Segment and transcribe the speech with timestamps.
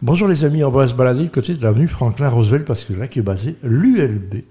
[0.00, 2.92] Bonjour les amis, on va se balader du côté de l'avenue Franklin Roosevelt parce que
[2.92, 4.44] là qui est basé l'ULB,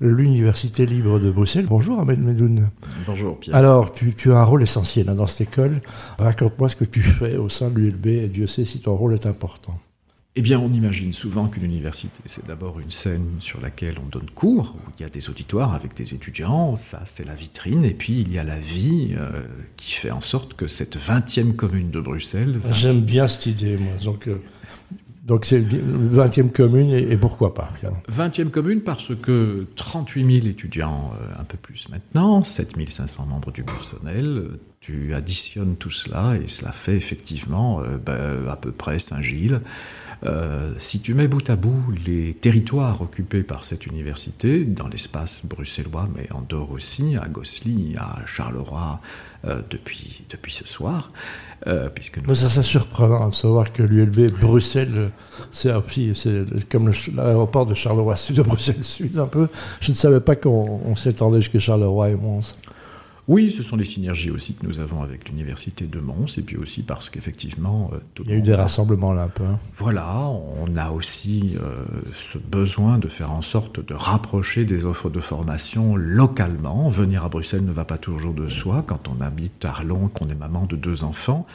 [0.00, 1.66] l'Université libre de Bruxelles.
[1.66, 2.70] Bonjour Ahmed Medoun.
[3.04, 3.56] Bonjour Pierre.
[3.56, 5.80] Alors tu, as un rôle essentiel hein, dans cette école.
[6.20, 9.14] Raconte-moi ce que tu fais au sein de l'ULB et Dieu sait si ton rôle
[9.14, 9.76] est important.
[10.34, 14.30] Eh bien, on imagine souvent qu'une université, c'est d'abord une scène sur laquelle on donne
[14.30, 17.92] cours, où il y a des auditoires avec des étudiants, ça c'est la vitrine, et
[17.92, 19.28] puis il y a la vie euh,
[19.76, 22.58] qui fait en sorte que cette 20e commune de Bruxelles...
[22.72, 23.92] J'aime bien cette idée, moi.
[24.04, 24.40] Donc, euh,
[25.26, 27.70] donc c'est 20e commune et, pourquoi pas
[28.10, 33.52] 20e commune parce que 38 000 étudiants, euh, un peu plus maintenant, 7 500 membres
[33.52, 34.48] du personnel,
[34.82, 39.60] tu additionnes tout cela et cela fait effectivement euh, ben, à peu près Saint-Gilles.
[40.24, 45.40] Euh, si tu mets bout à bout les territoires occupés par cette université, dans l'espace
[45.44, 49.00] bruxellois, mais en dehors aussi, à Gosselies, à Charleroi,
[49.70, 51.10] depuis, depuis ce soir,
[51.66, 55.10] euh, puisque Ça, c'est surprenant de savoir que l'ULB Bruxelles,
[55.50, 55.72] c'est
[56.68, 59.48] comme l'aéroport de Charleroi-Sud, de Bruxelles-Sud un peu.
[59.80, 62.54] Je ne savais pas qu'on s'étendait jusqu'à Charleroi et Mons.
[63.28, 66.56] Oui, ce sont les synergies aussi que nous avons avec l'université de Mons, et puis
[66.56, 67.90] aussi parce qu'effectivement...
[67.92, 69.44] Euh, Il y a eu des rassemblements là un peu.
[69.44, 69.60] Hein.
[69.76, 71.84] Voilà, on a aussi euh,
[72.32, 76.88] ce besoin de faire en sorte de rapprocher des offres de formation localement.
[76.88, 78.84] Venir à Bruxelles ne va pas toujours de soi.
[78.84, 81.46] Quand on habite à Arlon, qu'on est maman de deux enfants,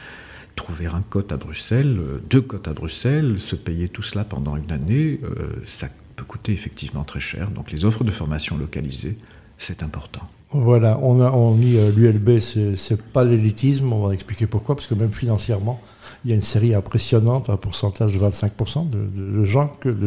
[0.56, 4.56] trouver un cote à Bruxelles, euh, deux cotes à Bruxelles, se payer tout cela pendant
[4.56, 5.20] une année,
[5.66, 7.50] ça peut coûter effectivement très cher.
[7.50, 9.18] Donc les offres de formation localisées,
[9.58, 10.22] c'est important.
[10.50, 14.86] Voilà, on a on dit euh, l'ULB, c'est pas l'élitisme, on va expliquer pourquoi, parce
[14.86, 15.78] que même financièrement,
[16.24, 19.44] il y a une série impressionnante, un pourcentage de 25% de,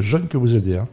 [0.02, 0.78] jeunes que vous aidez.
[0.78, 0.88] Hein.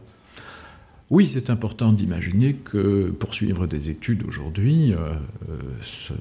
[1.09, 5.13] Oui, c'est important d'imaginer que poursuivre des études aujourd'hui, euh,
[5.49, 6.13] euh,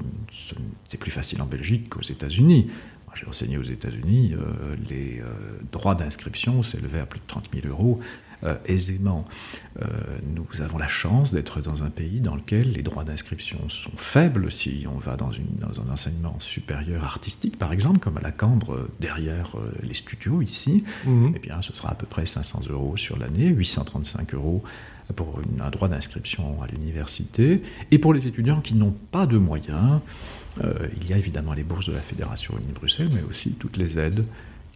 [0.89, 2.69] c'est plus facile en Belgique qu'aux États-Unis.
[3.15, 4.34] J'ai enseigné aux États-Unis,
[4.89, 5.21] les
[5.73, 7.99] droits d'inscription s'élevaient à plus de 30 000 euros
[8.44, 9.25] euh, aisément.
[9.83, 9.86] Euh,
[10.22, 14.53] nous avons la chance d'être dans un pays dans lequel les droits d'inscription sont faibles.
[14.53, 18.31] Si on va dans, une, dans, un enseignement supérieur artistique, par exemple, comme à la
[18.31, 21.32] Cambre, euh, derrière les studios ici, mhm.
[21.34, 24.62] eh bien, ce sera à peu près 500 euros sur l'année, 835 euros
[25.16, 27.62] pour un droit d'inscription à l'université.
[27.91, 30.00] Et pour les étudiants qui n'ont pas de moyens,
[30.60, 34.25] il y a évidemment les bourses de la Fédération Uni-Bruxelles, mais aussi toutes les aides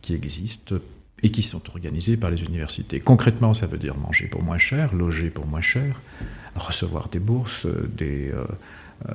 [0.01, 0.77] qui existent
[1.23, 3.01] et qui sont organisées par les universités.
[3.01, 6.01] Concrètement, ça veut dire manger pour moins cher, loger pour moins cher,
[6.57, 8.45] recevoir des bourses, des euh,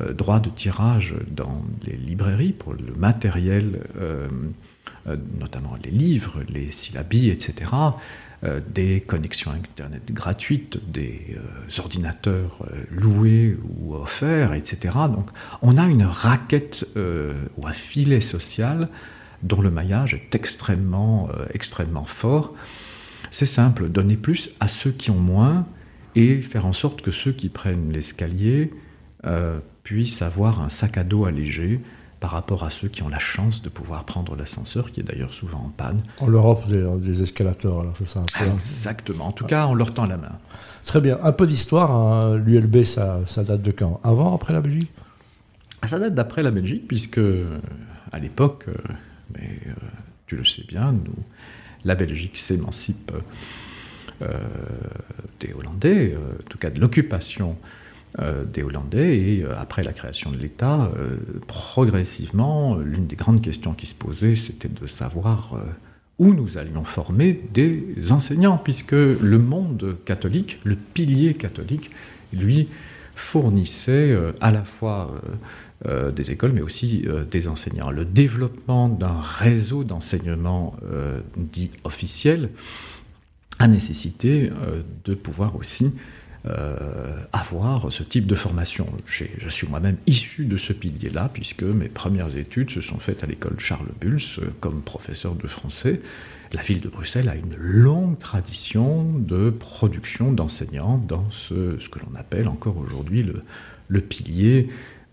[0.02, 4.28] euh, droits de tirage dans les librairies pour le matériel, euh,
[5.40, 7.72] notamment les livres, les syllabies, etc.
[8.74, 11.38] des connexions Internet gratuites, des
[11.80, 14.96] ordinateurs loués ou offerts, etc.
[15.08, 15.30] Donc
[15.62, 18.90] on a une raquette ou un filet social
[19.44, 22.54] dont le maillage est extrêmement, euh, extrêmement fort.
[23.32, 25.66] C'est simple, donner plus à ceux qui ont moins
[26.16, 28.72] et faire en sorte que ceux qui prennent l'escalier
[29.26, 31.80] euh, puissent avoir un sac à dos allégé
[32.20, 35.34] par rapport à ceux qui ont la chance de pouvoir prendre l'ascenseur, qui est d'ailleurs
[35.34, 36.02] souvent en panne.
[36.20, 39.94] On leur offre des, escalators, alors c'est ça hein Exactement, en tout cas, on leur
[39.94, 40.32] tend la main.
[40.84, 41.20] Très bien.
[41.22, 42.38] Un peu d'histoire, hein.
[42.38, 44.00] l'ULB, ça, ça, date de quand?
[44.04, 44.92] Avant, après la Belgique?
[45.86, 47.20] Ça date d'après la Belgique, puisque
[48.12, 48.74] à l'époque, euh,
[49.34, 49.72] mais euh,
[50.26, 51.24] tu le sais bien, nous,
[51.86, 53.12] la Belgique s'émancipe
[54.22, 54.28] euh,
[55.40, 57.58] des Hollandais, euh, en tout cas de l'occupation
[58.52, 60.90] des Hollandais, et après la création de l'État,
[61.46, 65.54] progressivement, l'une des grandes questions qui se posaient, c'était de savoir
[66.18, 71.92] où nous allions former des enseignants, puisque le monde catholique, le pilier catholique,
[72.34, 72.70] lui,
[73.18, 75.12] fournissait à la fois
[75.86, 77.92] euh, des écoles, mais aussi euh, des enseignants.
[77.92, 82.50] Le développement d'un réseau d'enseignement euh, dit officiel
[83.60, 84.50] a nécessité
[85.06, 85.92] de pouvoir aussi
[87.34, 88.88] avoir ce type de formation.
[89.06, 93.28] Je suis moi-même issu de ce pilier-là, puisque mes premières études se sont faites à
[93.28, 94.22] l'école Charles Bulls
[94.60, 96.02] comme professeur de français.
[96.54, 102.18] La ville de Bruxelles a une longue tradition de production d'enseignants dans ce, que l'on
[102.18, 103.26] appelle encore aujourd'hui
[103.90, 104.70] le pilier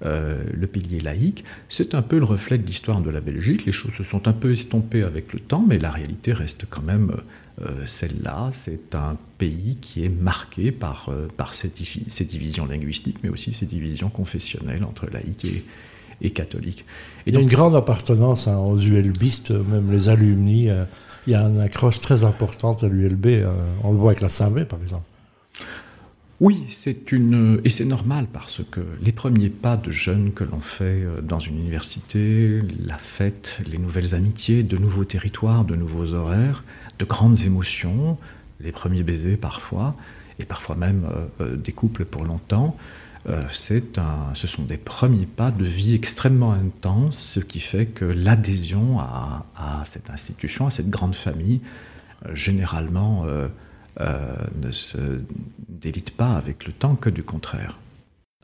[0.07, 3.65] euh, le pilier laïque, c'est un peu le reflet de l'histoire de la Belgique.
[3.65, 6.83] Les choses se sont un peu estompées avec le temps, mais la réalité reste quand
[6.83, 7.17] même
[7.63, 8.51] euh, celle-là.
[8.53, 13.67] C'est un pays qui est marqué par, euh, par ces, divisions linguistiques, mais aussi ces
[13.67, 15.47] divisions confessionnelles entre laïcs
[16.21, 16.85] et, catholiques.
[17.27, 20.69] Et il y a une grande appartenance hein, aux ULBistes, même les alumni.
[21.27, 23.47] il y a une accroche très importante à l'ULB.
[23.83, 25.05] on le voit avec la saint par exemple.
[26.45, 30.61] Oui, c'est une et c'est normal parce que les premiers pas de jeunes que l'on
[30.61, 36.13] fait euh, dans une université, la fête, les nouvelles amitiés, de nouveaux territoires, de nouveaux
[36.13, 36.63] horaires,
[36.99, 38.19] de grandes émotions,
[38.61, 39.97] les premiers baisers parfois,
[40.39, 42.77] et parfois même euh, euh, des couples pour longtemps,
[43.27, 43.49] un,
[44.35, 49.83] ce sont des premiers pas de vie extrêmement intenses, ce qui fait que l'adhésion à,
[49.87, 51.63] cette institution, à cette grande famille,
[52.35, 53.25] généralement
[53.99, 54.99] ne se
[55.69, 57.79] délite pas avec le temps que du contraire.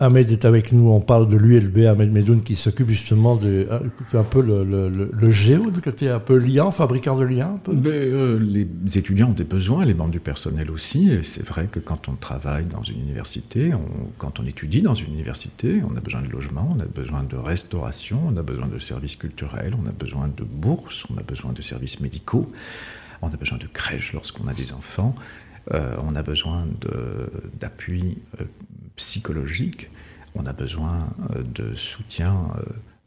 [0.03, 3.81] Ahmed est avec nous, on parle de l'ULB, Ahmed Medoun, qui s'occupe justement de euh,
[4.15, 7.61] un peu le, le, le, géo, du côté un peu liant, fabricant de liens.
[7.69, 8.67] Euh, les
[8.97, 12.15] étudiants ont des besoins, les membres du personnel aussi, et c'est vrai que quand on
[12.15, 13.73] travaille dans une université,
[14.17, 17.37] quand on étudie dans une université, on a besoin de logement, on a besoin de
[17.37, 21.53] restauration, on a besoin de services culturels, on a besoin de bourses, on a besoin
[21.53, 22.51] de services médicaux.
[23.23, 25.15] On a besoin de crèches lorsqu'on a des enfants.
[25.73, 26.67] Euh, on a besoin
[27.59, 28.45] d'appui euh,
[28.97, 29.89] psychologique.
[30.35, 32.49] On a besoin euh, de soutien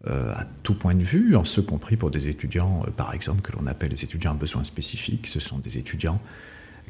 [0.05, 3.65] à tout point de vue, en ce compris pour des étudiants, par exemple, que l'on
[3.67, 5.27] appelle les étudiants à besoins spécifiques.
[5.27, 6.19] Ce sont des étudiants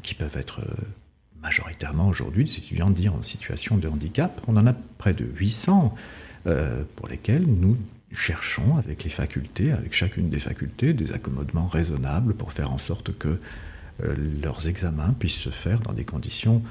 [0.02, 0.62] qui peuvent être
[1.40, 4.40] majoritairement aujourd'hui des étudiants dits en situation de handicap.
[4.48, 5.94] On en a près de 800
[6.96, 7.76] pour lesquels nous
[8.14, 13.16] cherchons avec les facultés, avec chacune des facultés, des accommodements raisonnables pour faire en sorte
[13.18, 13.38] que
[14.02, 16.62] euh, leurs examens puissent se faire dans des conditions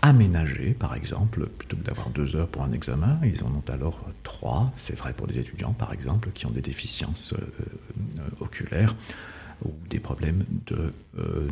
[0.00, 4.00] aménagées, par exemple, plutôt que d'avoir deux heures pour un examen, ils en ont alors
[4.22, 4.72] trois.
[4.76, 7.38] C'est vrai pour des étudiants, par exemple, qui ont des déficiences euh,
[8.18, 8.94] euh, oculaires
[9.64, 10.92] ou des problèmes de,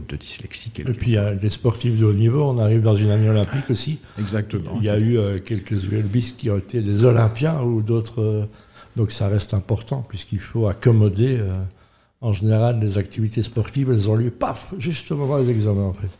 [0.08, 0.72] de dyslexie.
[0.78, 3.28] Et puis il y a les sportifs de haut niveau, on arrive dans une année
[3.28, 4.00] olympique aussi.
[4.18, 4.72] Exactement.
[4.78, 8.48] Il y a eu quelques ULBistes qui ont été des Olympiens ou d'autres
[9.00, 11.58] donc ça reste important puisqu'il faut accommoder, euh,
[12.20, 15.94] en général, les activités sportives, elles ont lieu, paf, juste au moment des examens en
[15.94, 16.10] fait.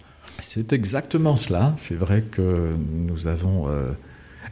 [0.40, 1.74] C'est exactement cela.
[1.76, 3.90] C'est vrai que nous avons euh,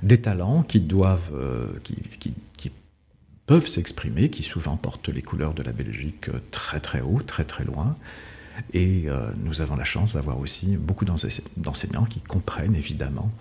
[0.03, 2.71] des talents qui doivent, euh, qui, qui,
[3.47, 7.65] peuvent s'exprimer, qui souvent portent les couleurs de la Belgique très très haut, très très
[7.65, 7.97] loin.
[8.75, 9.07] Et
[9.43, 13.33] nous avons la chance d'avoir aussi beaucoup d'enseignants qui comprennent évidemment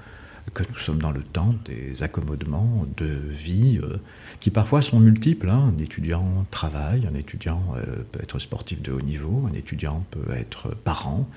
[0.54, 3.98] que nous sommes dans le temps des accommodements de vie euh,
[4.40, 5.50] qui parfois sont multiples.
[5.50, 5.74] Hein.
[5.76, 10.32] Un étudiant travaille, un étudiant euh, peut être sportif de haut niveau, un étudiant peut
[10.34, 11.30] être parent,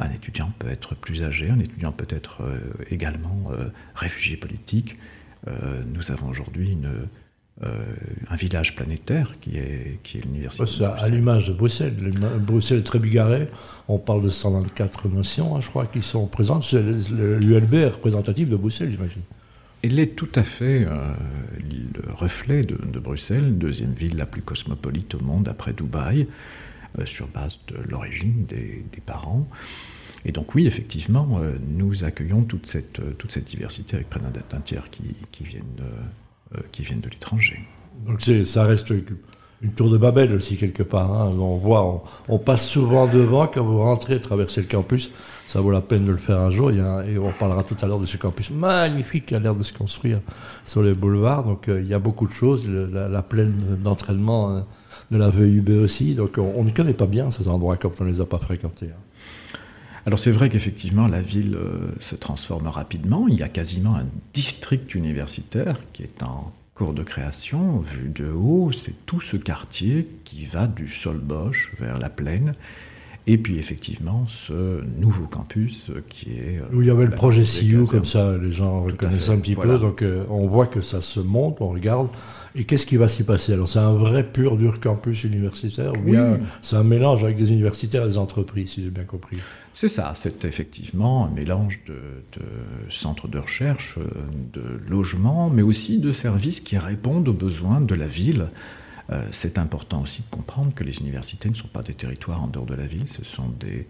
[0.00, 2.58] un étudiant peut être plus âgé, un étudiant peut être euh,
[2.90, 3.50] également
[3.94, 4.96] réfugié politique.
[5.86, 7.08] nous avons aujourd'hui une
[7.62, 7.68] euh,
[8.28, 10.84] un village planétaire qui est, qui est l'université.
[10.84, 11.94] à l'image de Bruxelles.
[12.40, 13.46] Bruxelles est très bigarré.
[13.88, 16.72] On parle de 124 nations, hein, je crois, qui sont présentes.
[16.72, 19.22] L'ULB est représentatif de Bruxelles, j'imagine.
[19.82, 21.12] Elle est tout à fait euh,
[21.94, 26.26] le reflet de, Bruxelles, deuxième ville la plus cosmopolite au monde après Dubaï,
[26.98, 29.46] euh, sur base de l'origine des, parents.
[30.24, 34.88] Et donc oui, effectivement, nous accueillons toute cette, toute cette diversité avec près d'un tiers
[34.88, 36.00] qui, qui viennent euh,
[36.70, 37.60] qui viennent de l'étranger.
[38.06, 38.92] Donc ça reste
[39.62, 41.12] une tour de Babel aussi quelque part.
[41.12, 41.32] Hein.
[41.38, 45.12] On voit, on, passe souvent devant quand vous rentrez, traversez le campus.
[45.46, 46.70] Ça vaut la peine de le faire un jour.
[46.70, 49.72] et on parlera tout à l'heure de ce campus magnifique qui a l'air de se
[49.72, 50.20] construire
[50.64, 51.44] sur les boulevards.
[51.44, 52.66] Donc euh, il y a beaucoup de choses.
[52.68, 54.66] la, plaine d'entraînement hein,
[55.10, 56.14] de la VUB aussi.
[56.14, 58.90] Donc on, ne connaît pas bien ces endroits quand on ne les a pas fréquentés.
[58.90, 59.11] Hein.
[60.04, 63.28] Alors c'est vrai qu'effectivement la ville euh, se transforme rapidement.
[63.28, 67.78] Il y a quasiment un district universitaire qui est en cours de création.
[67.78, 72.54] Vu de haut, c'est tout ce quartier qui va du Solbosch vers la plaine.
[73.28, 76.58] Et puis effectivement, ce nouveau campus qui est...
[76.58, 79.54] Euh, Où il y avait le projet CIU, comme ça, les gens reconnaissent un petit
[79.54, 79.78] peu.
[79.78, 82.08] Donc euh, on voit que ça se monte, on regarde.
[82.56, 83.52] Et qu'est-ce qui va s'y passer?
[83.52, 87.50] Alors c'est un vrai pur dur campus universitaire ou bien c'est un mélange avec des
[87.50, 89.38] universitaires et des entreprises, si j'ai bien compris?
[89.72, 91.94] C'est ça, c'est effectivement un mélange de,
[92.38, 92.44] de
[92.90, 94.04] centres de recherche, euh,
[94.52, 98.48] de logements, mais aussi de services qui répondent aux besoins de la ville.
[99.10, 102.46] Euh, c'est important aussi de comprendre que les universités ne sont pas des territoires en
[102.46, 103.86] dehors de la ville, ce sont des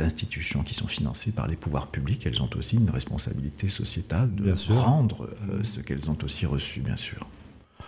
[0.00, 2.24] institutions qui sont financées par les pouvoirs publics.
[2.26, 6.96] Elles ont aussi une responsabilité sociétale de rendre euh, ce qu'elles ont aussi reçu, bien
[6.96, 7.26] sûr.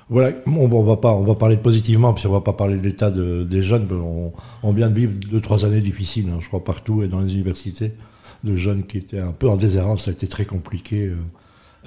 [0.09, 3.11] Voilà, on, va pas, on va parler positivement, puis on va pas parler de l'état
[3.11, 3.89] des jeunes.
[3.91, 7.21] On, on, vient de vivre deux, trois années difficiles, hein, je crois, partout et dans
[7.21, 7.93] les universités,
[8.45, 10.05] de jeunes qui étaient un peu en déshérence.
[10.05, 11.07] Ça a été très compliqué.
[11.07, 11.17] Euh,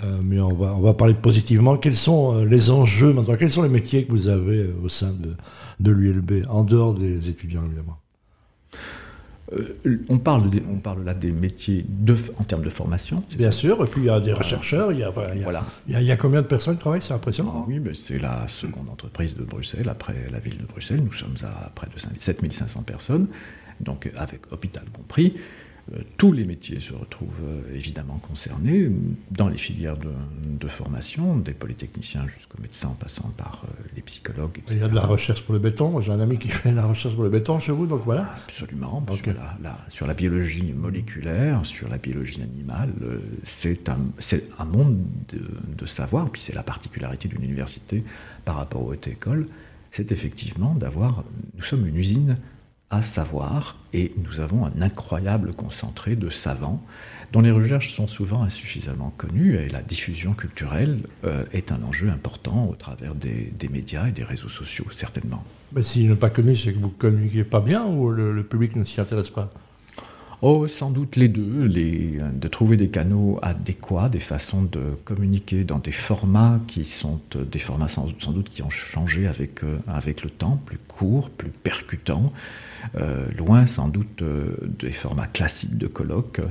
[0.04, 1.78] euh, mais on va, on va parler positivement.
[1.78, 4.90] Quels sont euh, les enjeux maintenant Quels sont les métiers que vous avez euh, au
[4.90, 5.36] sein de,
[5.80, 7.98] de l'ULB, en dehors des étudiants évidemment?
[10.10, 13.24] On, parle on parle là des métiers de, en termes de formation.
[13.36, 15.44] Bien sûr, et puis il y a des rechercheurs, il y a, il y a,
[15.44, 15.66] voilà.
[15.88, 17.54] il y a, combien de personnes qui travaillent C'est impressionnant.
[17.58, 21.02] Ah oui, mais c'est la seconde entreprise de Bruxelles, après la ville de Bruxelles.
[21.04, 23.28] Nous sommes à près de 7500 personnes,
[23.80, 25.34] donc avec hôpital compris.
[25.94, 28.90] Euh, tous les métiers se retrouvent euh, évidemment concernés
[29.32, 34.58] dans les filières de, formation, des polytechniciens jusqu'aux médecins en passant par euh, les psychologues,
[34.58, 34.76] etc.
[34.76, 36.00] Il y a de la recherche pour le béton.
[36.02, 38.32] J'ai un ami qui fait de la recherche pour le béton chez vous, donc voilà.
[38.48, 39.04] Absolument.
[39.16, 42.94] Sur, la, sur, la, biologie moléculaire, sur la biologie animale,
[43.44, 43.98] c'est un,
[44.60, 44.98] un, monde
[45.30, 45.42] de,
[45.76, 48.04] de savoir, puis c'est la particularité d'une université
[48.46, 49.48] par rapport aux hautes écoles,
[49.92, 51.24] c'est effectivement d'avoir.
[51.56, 52.38] Nous sommes une usine
[52.92, 56.84] à savoir, et nous avons un incroyable concentré de savants
[57.32, 62.10] dont les recherches sont souvent insuffisamment connues, et la diffusion culturelle euh, est un enjeu
[62.10, 65.44] important au travers des, médias et des réseaux sociaux, certainement.
[65.74, 68.76] Mais s'il n'est pas connu, c'est que vous ne communiquez pas bien ou le, public
[68.76, 69.52] ne s'y intéresse pas?
[70.42, 75.80] Oh, sans doute les deux, de trouver des canaux adéquats, des façons de communiquer dans
[75.80, 80.24] des formats qui sont euh, des formats sans, doute qui ont changé avec, euh, avec
[80.24, 82.32] le temps, plus courts, plus percutants,
[82.96, 84.24] euh, loin sans doute
[84.80, 86.42] des formats classiques de colloques.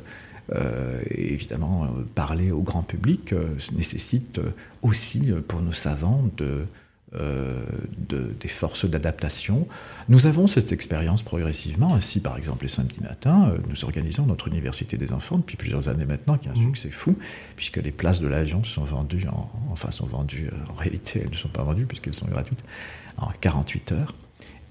[1.11, 3.35] Évidemment, parler au grand public
[3.77, 4.41] nécessite
[4.81, 6.65] aussi pour nos savants de,
[7.13, 9.67] des forces d'adaptation.
[10.09, 11.95] Nous avons cette expérience progressivement.
[11.95, 16.05] Ainsi, par exemple, les samedis matins, nous organisons notre université des enfants depuis plusieurs années
[16.05, 16.67] maintenant, qui a un mmh.
[16.67, 17.17] succès fou,
[17.57, 19.27] puisque les places de l'avion sont vendues,
[19.71, 22.63] enfin sont vendues, en réalité elles ne sont pas vendues puisqu'elles sont gratuites,
[23.17, 24.15] en 48 heures.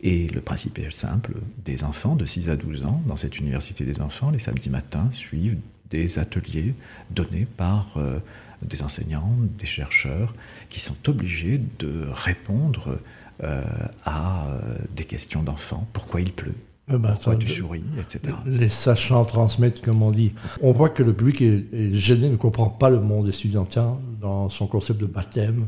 [0.02, 1.34] Et le principe est simple,
[1.66, 5.10] des enfants de 6 à 12 ans, dans cette université des enfants, les samedis matins,
[5.12, 5.58] suivent
[5.90, 6.74] des ateliers
[7.10, 8.20] donnés par euh,
[8.62, 10.34] des enseignants, des chercheurs,
[10.70, 12.98] qui sont obligés de répondre
[13.44, 13.64] euh,
[14.04, 15.88] à euh, des questions d'enfants.
[15.94, 16.56] Pourquoi il pleut?
[16.88, 18.34] Bah, pourquoi tu souris, etc.
[18.46, 20.34] Les sachants transmettent, comme on dit.
[20.62, 24.68] On voit que le public est, gêné, ne comprend pas le monde étudiantin dans son
[24.68, 25.68] concept de baptême,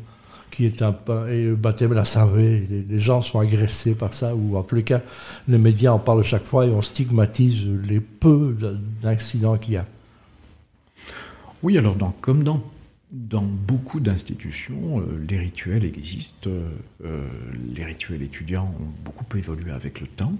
[0.49, 0.95] qui est un
[1.29, 2.85] et le baptême la savée.
[2.89, 5.01] Les, gens sont agressés par ça, ou en tous les cas,
[5.49, 8.57] les médias en parlent chaque fois et on stigmatise les peu
[9.01, 9.85] d'incidents qu'il y a.
[11.61, 12.63] Oui, alors comme dans,
[13.11, 16.49] dans beaucoup d'institutions, euh, les rituels existent.
[17.05, 17.27] Euh,
[17.73, 20.33] les rituels étudiants ont beaucoup évolué avec le temps.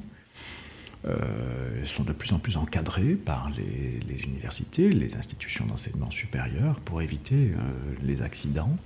[1.05, 7.01] Euh, sont de plus en plus encadrés par les, universités, les institutions d'enseignement supérieur pour
[7.01, 7.51] éviter
[8.03, 8.77] les accidents.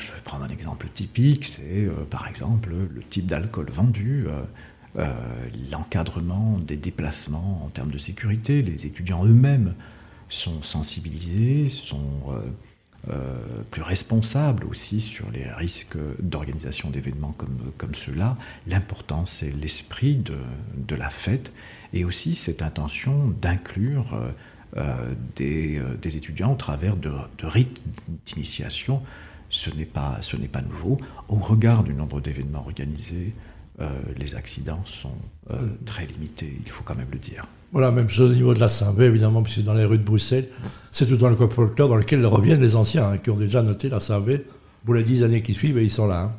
[0.00, 4.42] Je vais prendre un exemple typique, c'est euh, par exemple le type d'alcool vendu, euh,
[4.96, 5.12] euh,
[5.70, 8.62] l'encadrement des déplacements en termes de sécurité.
[8.62, 9.74] Les étudiants eux-mêmes
[10.30, 12.22] sont sensibilisés, sont
[13.70, 18.36] plus responsables aussi sur les risques d'organisation d'événements comme, comme ceux-là.
[18.66, 20.36] L'important, c'est l'esprit de,
[20.76, 21.50] de, la fête
[21.94, 24.20] et aussi cette intention d'inclure
[25.36, 27.82] des, des, étudiants au travers de, de rites
[28.26, 29.02] d'initiation
[29.50, 30.20] ce n'est pas,
[30.52, 30.96] pas nouveau.
[31.28, 33.49] Au regard du nombre d'événements organisés, euh,
[34.16, 35.14] les accidents sont
[35.52, 37.44] euh, très limités, il faut quand même le dire.
[37.72, 40.48] Voilà, même chose au niveau de la Saint-Vé, évidemment, puisque dans les rues de Bruxelles,
[40.92, 43.62] c'est tout dans le club folklore dans lequel reviennent les anciens, hein, qui ont déjà
[43.62, 44.44] noté la Saint-Vé
[44.84, 46.32] pour les dix années qui suivent, et ils sont là, hein,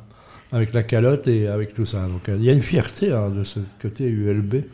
[0.52, 2.06] avec la calotte et avec tout ça.
[2.06, 4.64] Donc euh, il y a une fierté hein, de ce côté ULB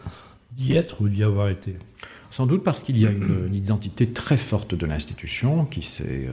[0.52, 1.76] d'y être ou d'y avoir été.
[2.30, 6.28] Sans doute parce qu'il y a une, identité très forte de l'institution qui s'est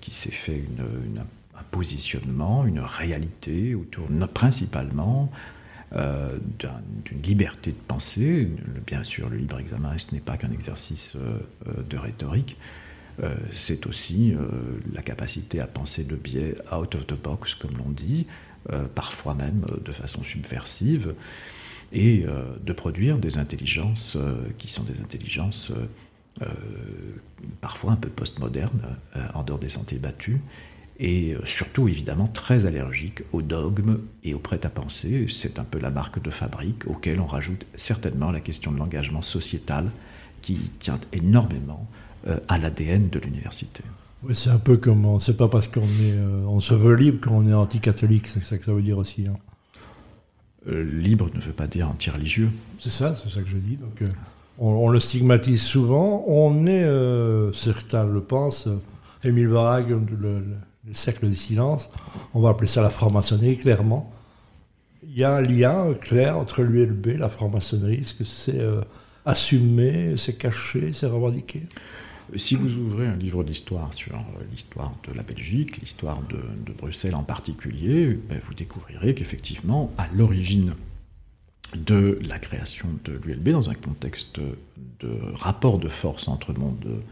[0.00, 1.20] qui s'est fait une,
[1.56, 5.30] un positionnement, une réalité autour principalement
[5.96, 8.50] euh, d'une liberté de penser.
[8.86, 12.56] Bien sûr, le libre examen, ce n'est pas qu'un exercice euh, euh, de rhétorique,
[13.52, 14.32] c'est aussi
[14.92, 18.28] la capacité à penser le biais out of the box, comme l'on dit,
[18.94, 21.16] parfois même de façon subversive,
[21.92, 22.24] et
[22.64, 24.16] de produire des intelligences
[24.56, 25.72] qui sont des intelligences
[27.60, 28.96] parfois un peu postmodernes,
[29.34, 30.38] en dehors des sentiers battus,
[30.98, 35.26] et euh, surtout évidemment très allergique au dogme et au prêt-à-penser.
[35.28, 39.22] C'est un peu la marque de fabrique auquel on rajoute certainement la question de l'engagement
[39.22, 39.90] sociétal
[40.42, 41.86] qui tient énormément
[42.26, 43.82] euh, à l'ADN de l'université.
[44.24, 47.20] Oui, c'est un peu comme, c'est pas parce qu'on est, euh, on se veut libre
[47.20, 49.26] qu'on est anti-catholique, c'est ça que ça veut dire aussi.
[49.28, 49.36] Hein.
[50.66, 52.50] libre ne veut pas dire anti-religieux.
[52.80, 53.76] C'est ça, c'est ça que je dis.
[53.76, 54.02] Donc,
[54.58, 56.24] on, le stigmatise souvent.
[56.26, 56.84] On est,
[57.54, 58.68] certains le pensent,
[59.22, 60.42] Émile Barag, le
[60.77, 61.90] le cercle du silence,
[62.34, 64.12] on va appeler ça la franc-maçonnerie, clairement.
[65.02, 68.00] Il y a un lien clair entre l'ULB et la franc-maçonnerie.
[68.02, 68.82] Est-ce que c'est euh,
[69.24, 71.66] assumé, c'est caché, c'est revendiqué
[72.36, 77.14] si vous ouvrez un livre d'histoire sur euh, l'histoire de la Belgique, l'histoire de, Bruxelles
[77.14, 80.74] en particulier, ben, vous découvrirez qu'effectivement, à l'origine
[81.74, 87.02] de la création de l'ULB, dans un contexte de rapport de force entre le monde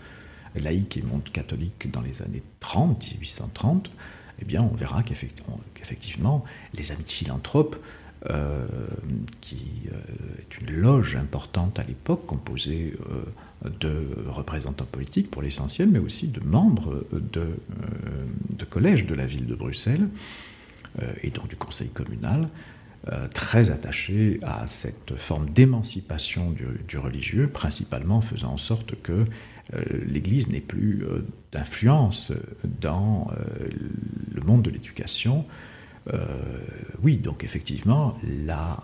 [0.60, 3.90] laïque et monde catholique dans les années 30, 1830,
[4.40, 6.44] eh bien, on verra qu'effectivement,
[6.74, 7.76] les amis de philanthropes
[9.40, 12.94] qui est une loge importante à l'époque, composée
[13.64, 17.56] de représentants politiques pour l'essentiel, mais aussi de membres de,
[18.68, 20.08] collèges de la ville de Bruxelles
[21.22, 22.48] et donc du conseil communal.
[23.12, 29.24] Euh, très attaché à cette forme d'émancipation du, religieux, principalement faisant en sorte que euh,
[29.72, 32.32] l'Église n'ait plus euh, d'influence
[32.80, 33.28] dans
[34.32, 35.44] le monde de l'éducation.
[37.02, 38.78] oui, donc effectivement, la,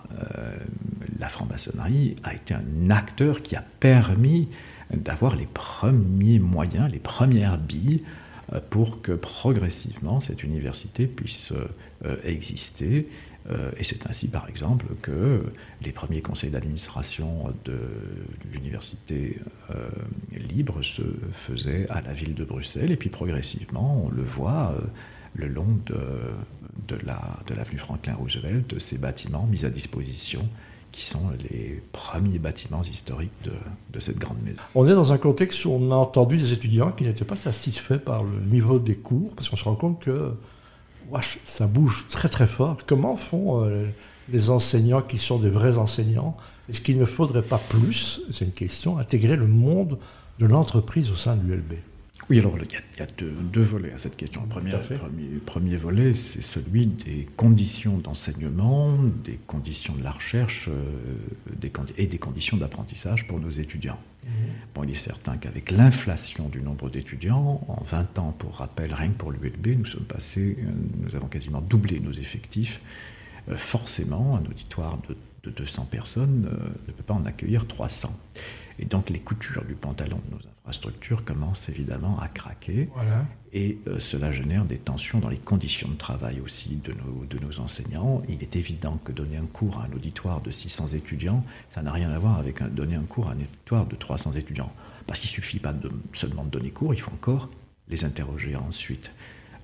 [1.18, 4.48] la franc-maçonnerie a été un acteur qui a permis
[4.92, 8.02] d'avoir les premiers moyens, les premières billes
[8.70, 11.52] pour que progressivement cette université puisse
[12.24, 13.31] exister euh,
[13.76, 15.42] et c'est ainsi, par exemple, que
[15.82, 17.78] les premiers conseils d'administration de
[18.52, 19.38] l'université
[19.70, 19.88] euh,
[20.32, 24.80] libre se faisaient à la ville de Bruxelles, et puis progressivement, on le voit euh,
[25.34, 25.98] le long de,
[26.88, 26.96] de
[27.54, 30.48] l'avenue la, Franklin Roosevelt, ces bâtiments mis à disposition
[30.92, 33.52] qui sont les premiers bâtiments historiques de,
[33.94, 34.60] de, cette grande maison.
[34.74, 37.98] On est dans un contexte où on a entendu des étudiants qui n'étaient pas satisfaits
[37.98, 40.34] par le niveau des cours, parce qu'on se rend compte que
[41.44, 42.78] ça bouge très très fort.
[42.86, 43.86] Comment font euh,
[44.30, 46.36] les enseignants qui sont des vrais enseignants?
[46.68, 49.98] Est-ce qu'il ne faudrait pas plus, c'est une question, intégrer le monde
[50.38, 51.74] de l'entreprise au sein de l'ULB
[52.32, 54.40] oui, alors il y a, deux, volets à cette question.
[54.40, 54.72] Le premier,
[55.44, 62.16] premier, volet, c'est celui des conditions d'enseignement, des conditions de la recherche euh, et des
[62.16, 63.98] conditions d'apprentissage pour nos étudiants.
[64.24, 64.28] Mmh.
[64.74, 69.08] Bon, il est certain qu'avec l'inflation du nombre d'étudiants, en 20 ans, pour rappel, rien
[69.08, 70.70] que pour l'ULB, nous sommes passés, euh,
[71.02, 72.80] nous avons quasiment doublé nos effectifs.
[73.50, 76.48] Euh, forcément, un auditoire de, 200 personnes
[76.86, 78.16] ne peut pas en accueillir 300.
[78.78, 82.88] Et donc les coutures du pantalon de nos infrastructures commencent évidemment à craquer.
[83.52, 87.38] Et euh, cela génère des tensions dans les conditions de travail aussi de nos, de
[87.38, 88.22] nos enseignants.
[88.28, 91.92] Il est évident que donner un cours à un auditoire de 600 étudiants, ça n'a
[91.92, 94.72] rien à voir avec donner un cours à un auditoire de 300 étudiants.
[95.06, 97.50] Parce qu'il ne suffit pas de, seulement de donner cours, il faut encore
[97.88, 99.10] les interroger ensuite,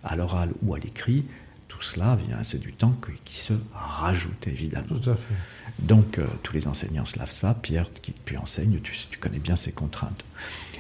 [0.05, 1.25] à l'oral ou à l'écrit,
[1.69, 4.87] tout cela vient, c'est du temps qui se rajoute évidemment.
[4.87, 5.35] Tout à fait.
[5.79, 7.55] Donc euh, tous les enseignants savent ça.
[7.55, 10.25] Pierre, qui puis enseigne, tu, connais bien ces contraintes.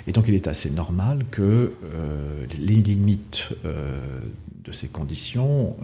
[0.09, 1.43] Et donc il est assez normal que
[1.85, 4.01] euh, les limites euh,
[4.64, 5.77] de ces conditions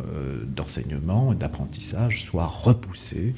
[0.47, 3.35] d'enseignement et d'apprentissage soient repoussées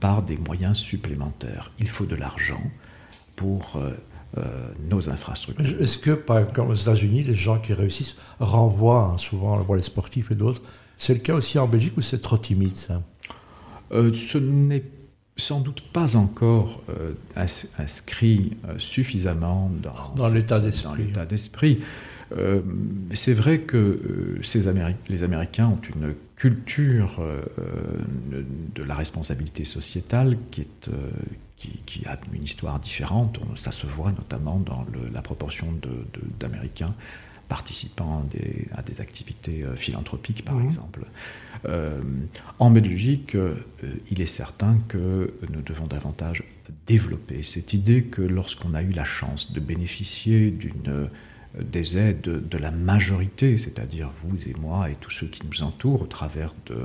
[0.00, 1.72] par des moyens supplémentaires.
[1.78, 2.62] Il faut de l'argent
[3.34, 3.80] pour
[4.88, 5.80] nos infrastructures.
[5.80, 10.30] Est-ce que, par exemple, aux États-Unis, les gens qui réussissent renvoient hein, souvent, les sportifs
[10.30, 10.62] et d'autres,
[10.98, 13.02] c'est le cas aussi en Belgique ou c'est trop timide ça?
[13.92, 14.84] Euh, Ce n'est
[15.36, 17.12] sans doute pas encore euh,
[17.78, 19.70] inscrit euh, suffisamment
[20.16, 21.80] dans, l'état d'esprit.
[23.12, 24.64] c'est vrai que ces
[25.08, 27.20] les Américains ont une culture
[28.74, 30.90] de la responsabilité sociétale qui, est,
[31.86, 33.38] qui, a une histoire différente.
[33.56, 35.68] Ça se voit notamment dans la proportion
[36.40, 36.94] d'Américains
[37.48, 38.24] participant
[38.72, 41.04] à des activités euh, philanthropiques, par exemple.
[41.66, 42.00] Euh,
[42.58, 43.54] en Belgique, euh,
[44.10, 46.42] il est certain que nous devons davantage
[46.86, 51.08] développer cette idée que lorsqu'on a eu la chance de bénéficier d'une
[51.60, 56.02] des aides de, la majorité, c'est-à-dire vous et moi et tous ceux qui nous entourent
[56.02, 56.76] au travers de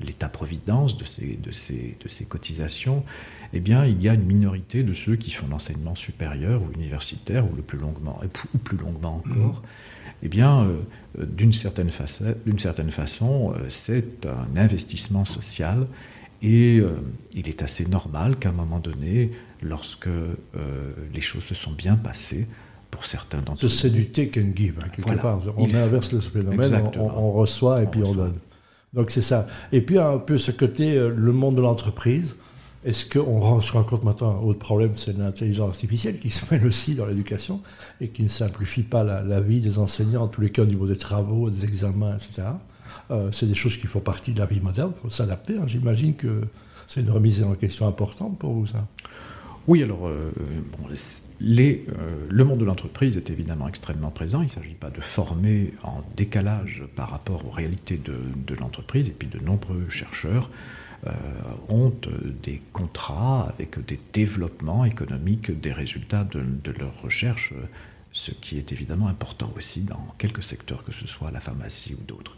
[0.00, 3.04] l'État-providence, de ces, de, ces, de ces cotisations,
[3.52, 7.50] eh bien, il y a une minorité de ceux qui font l'enseignement supérieur ou universitaire,
[7.50, 8.20] ou, le plus longuement,
[8.54, 9.62] ou plus longuement encore,
[10.22, 15.86] eh bien, euh, d'une certaine, certaine, façon, euh, c'est un investissement social
[16.42, 16.90] et euh,
[17.34, 20.08] il est assez normal qu'à un moment donné, lorsque
[21.12, 22.46] les choses se sont bien passées,
[22.90, 23.68] pour certains d'entre eux.
[23.68, 25.38] C'est du take and give, hein, quelque part.
[25.56, 28.38] On inverse le phénomène, on, reçoit et puis on donne.
[28.94, 29.46] Donc c'est ça.
[29.70, 32.34] Et puis un peu ce côté, le monde de l'entreprise,
[32.84, 36.66] est-ce qu'on se rend compte maintenant, un autre problème, c'est l'intelligence artificielle qui se mêle
[36.66, 37.60] aussi dans l'éducation
[38.00, 40.86] et qui ne simplifie pas la, vie des enseignants, en tous les cas au niveau
[40.86, 42.48] des travaux, des examens, etc.
[43.10, 45.58] Euh, c'est des choses qui font partie de la vie moderne, il faut s'adapter.
[45.58, 45.64] Hein.
[45.66, 46.42] J'imagine que
[46.86, 48.86] c'est une remise en question importante pour vous, ça.
[49.66, 50.32] Oui, alors, euh,
[51.42, 51.80] euh,
[52.28, 54.40] le monde de l'entreprise est évidemment extrêmement présent.
[54.40, 59.12] Il ne s'agit pas de former en décalage par rapport aux réalités de, l'entreprise, et
[59.12, 60.50] puis de nombreux chercheurs
[61.68, 61.92] ont
[62.42, 67.54] des contrats avec des développements économiques des résultats de, leurs recherches,
[68.12, 72.04] ce qui est évidemment important aussi dans quelques secteurs, que ce soit la pharmacie ou
[72.04, 72.36] d'autres.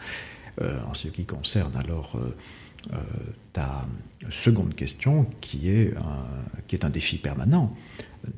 [0.60, 2.18] Euh, en ce qui concerne alors
[2.92, 2.98] euh,
[3.52, 3.86] ta
[4.30, 6.26] seconde question, qui est, un,
[6.66, 7.74] qui est un défi permanent.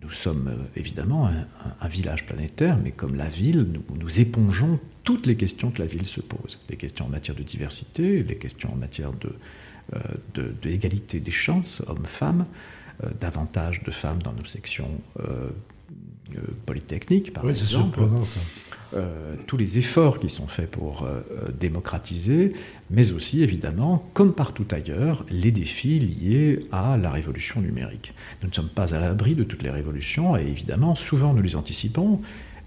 [0.02, 1.28] Nous sommes évidemment
[1.80, 6.06] un, village planétaire, mais comme la ville, nous, épongeons toutes les questions que la ville
[6.06, 6.58] se pose.
[6.70, 9.34] Les questions en matière de diversité, les questions en matière de
[10.62, 12.46] d'égalité des chances hommes-femmes,
[13.20, 14.90] davantage de femmes dans nos sections
[16.66, 18.00] polytechniques, par oui, exemple.
[18.24, 18.40] Ça.
[18.94, 21.20] Euh, tous les efforts qui sont faits pour euh,
[21.58, 22.52] démocratiser,
[22.90, 28.14] mais aussi évidemment, comme partout ailleurs, les défis liés à la révolution numérique.
[28.42, 31.56] Nous ne sommes pas à l'abri de toutes les révolutions, et évidemment, souvent nous les
[31.56, 32.20] anticipons,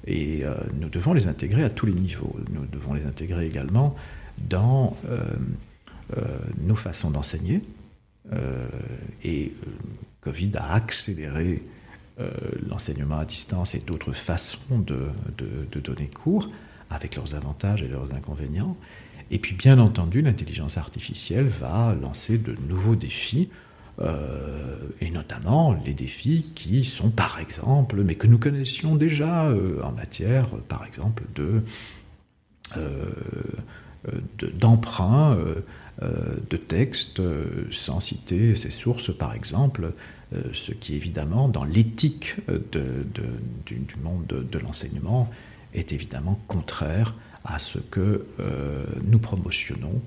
[0.05, 2.35] et euh, nous devons les intégrer à tous les niveaux.
[2.51, 3.95] Nous devons les intégrer également
[4.49, 4.97] dans
[6.61, 7.61] nos façons d'enseigner,
[9.23, 9.53] et
[10.21, 11.63] Covid a accéléré
[12.19, 12.31] euh,
[12.67, 16.49] l'enseignement à distance et d'autres façons de, donner cours,
[16.89, 18.75] avec leurs avantages et leurs inconvénients.
[19.29, 23.49] Et puis, bien entendu, l'intelligence artificielle va lancer de nouveaux défis,
[24.01, 29.79] euh, et notamment les défis qui sont, par exemple, mais que nous connaissions déjà euh,
[29.83, 31.61] en matière, par exemple, de,
[34.53, 35.63] d'emprunt de
[36.57, 37.21] textes,
[37.71, 39.93] sans citer ces sources, par exemple,
[40.33, 42.59] euh, ce qui évidemment, dans l'éthique euh,
[43.65, 45.31] du, monde de, l'enseignement,
[45.73, 50.01] est évidemment contraire à ce que euh, nous promotionnons.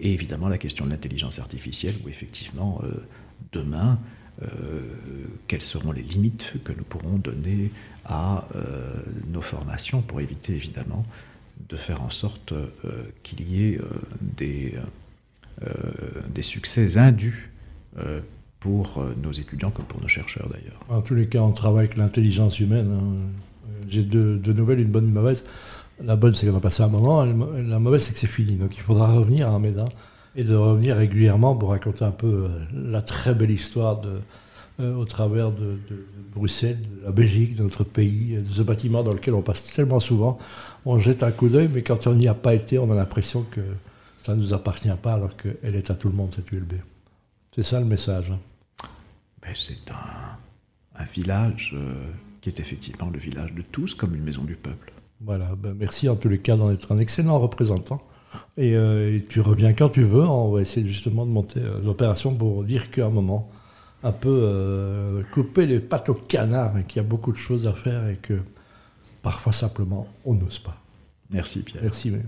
[0.00, 2.82] et évidemment la question de l'intelligence artificielle, où effectivement,
[3.52, 3.96] demain,
[5.46, 7.70] quelles seront les limites que nous pourrons donner
[8.04, 8.48] à
[9.28, 11.04] nos formations pour éviter évidemment
[11.68, 12.54] de faire en sorte
[13.22, 13.80] qu'il y ait
[14.20, 14.74] des,
[16.34, 17.50] des succès indus
[18.60, 20.80] pour euh, nos étudiants comme pour nos chercheurs d'ailleurs.
[20.88, 22.90] En tous les cas, on travaille avec l'intelligence humaine.
[22.90, 23.14] Hein.
[23.88, 25.44] J'ai deux, nouvelles, une bonne et une mauvaise.
[26.02, 27.24] La bonne, c'est qu'on a passé un moment.
[27.24, 28.56] La mauvaise, c'est que c'est fini.
[28.56, 29.86] Donc il faudra revenir à Médin
[30.36, 34.20] et de revenir régulièrement pour raconter un peu euh, la très belle histoire de,
[34.80, 35.78] euh, au travers de,
[36.34, 40.00] Bruxelles, de la Belgique, de notre pays, de ce bâtiment dans lequel on passe tellement
[40.00, 40.38] souvent.
[40.84, 43.44] On jette un coup d'œil, mais quand on n'y a pas été, on a l'impression
[43.50, 43.60] que
[44.22, 46.74] ça ne nous appartient pas alors qu'elle est à tout le monde, cette ULB.
[47.54, 48.30] C'est ça le message.
[48.30, 48.38] Hein.
[49.42, 51.94] Ben, c'est un, village euh,
[52.40, 54.92] qui est effectivement le village de tous, comme une maison du peuple.
[55.20, 58.02] Voilà, ben, merci en tous les cas d'en être un excellent représentant.
[58.58, 60.22] Euh, et, tu reviens quand tu veux.
[60.22, 63.48] On va essayer justement de monter euh, l'opération pour dire qu'à un moment,
[64.02, 67.72] un peu couper les pattes au canard, et qu'il y a beaucoup de choses à
[67.72, 68.40] faire et que
[69.22, 70.80] parfois simplement on n'ose pas.
[71.30, 71.82] Merci Pierre.
[71.82, 72.10] Merci.
[72.10, 72.22] Mais...